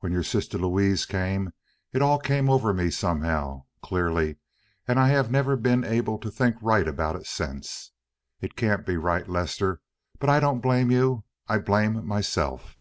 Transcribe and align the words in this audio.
When 0.00 0.12
your 0.12 0.22
sister 0.22 0.58
Louise 0.58 1.06
came 1.06 1.54
it 1.90 2.02
all 2.02 2.18
came 2.18 2.50
over 2.50 2.74
me 2.74 2.90
somehow, 2.90 3.64
clearly, 3.80 4.36
and 4.86 5.00
I 5.00 5.08
have 5.08 5.30
never 5.30 5.56
been 5.56 5.82
able 5.82 6.18
to 6.18 6.30
think 6.30 6.56
right 6.60 6.86
about 6.86 7.16
it 7.16 7.24
since. 7.26 7.92
It 8.42 8.54
can't 8.54 8.84
be 8.84 8.98
right, 8.98 9.26
Lester, 9.26 9.80
but 10.18 10.28
I 10.28 10.40
don't 10.40 10.60
blame 10.60 10.90
you. 10.90 11.24
I 11.48 11.58
blame 11.58 12.06
myself. 12.06 12.76